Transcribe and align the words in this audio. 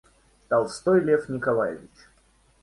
Толстой 0.49 0.99
Лев 1.01 1.29
Николаевич. 1.29 2.09